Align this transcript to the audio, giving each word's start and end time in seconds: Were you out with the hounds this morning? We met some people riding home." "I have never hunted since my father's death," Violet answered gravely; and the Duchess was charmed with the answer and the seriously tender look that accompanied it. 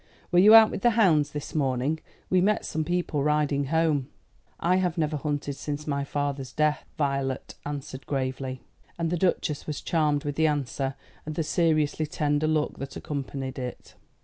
Were 0.31 0.39
you 0.39 0.55
out 0.55 0.71
with 0.71 0.81
the 0.81 0.89
hounds 0.97 1.29
this 1.29 1.53
morning? 1.53 1.99
We 2.27 2.41
met 2.41 2.65
some 2.65 2.83
people 2.83 3.21
riding 3.21 3.65
home." 3.65 4.09
"I 4.59 4.77
have 4.77 4.97
never 4.97 5.15
hunted 5.15 5.53
since 5.53 5.85
my 5.85 6.03
father's 6.03 6.51
death," 6.51 6.85
Violet 6.97 7.53
answered 7.67 8.07
gravely; 8.07 8.61
and 8.97 9.11
the 9.11 9.15
Duchess 9.17 9.67
was 9.67 9.79
charmed 9.79 10.23
with 10.23 10.37
the 10.37 10.47
answer 10.47 10.95
and 11.23 11.35
the 11.35 11.43
seriously 11.43 12.07
tender 12.07 12.47
look 12.47 12.79
that 12.79 12.95
accompanied 12.95 13.59
it. 13.59 13.93